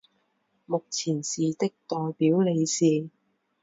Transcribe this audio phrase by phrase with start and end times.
[0.65, 3.07] 目前是的代表理事。